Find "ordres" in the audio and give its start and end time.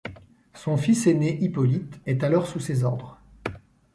2.83-3.21